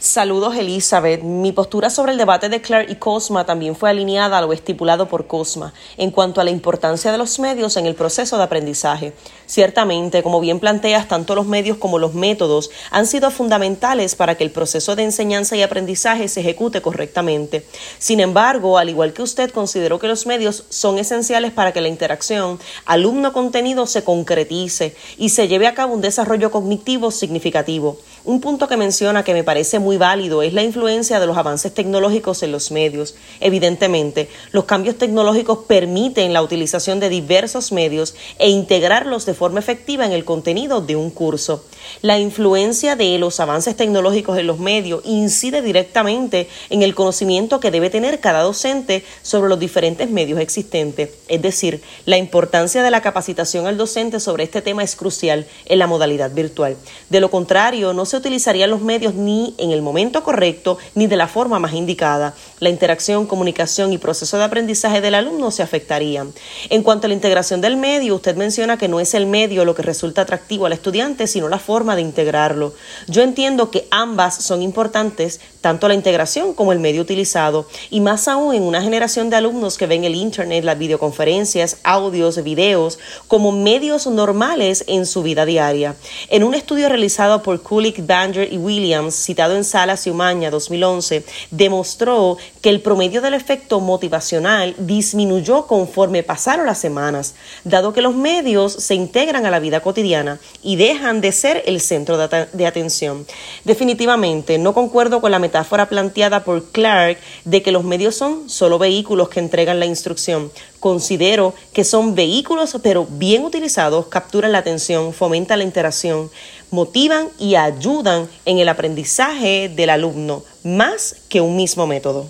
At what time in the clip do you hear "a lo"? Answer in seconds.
4.38-4.52